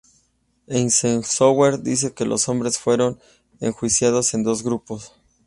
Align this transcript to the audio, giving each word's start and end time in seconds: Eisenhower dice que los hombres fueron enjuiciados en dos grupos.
Eisenhower 0.67 1.79
dice 1.83 2.15
que 2.15 2.25
los 2.25 2.49
hombres 2.49 2.79
fueron 2.79 3.19
enjuiciados 3.59 4.33
en 4.33 4.41
dos 4.41 4.63
grupos. 4.63 5.13